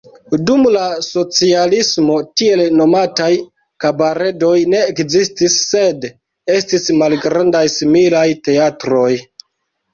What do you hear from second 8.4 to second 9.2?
teatroj.